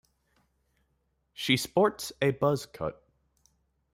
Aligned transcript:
She 1.31 1.57
sports 1.57 2.11
a 2.23 2.31
buzz 2.31 2.65
cut. 2.65 3.03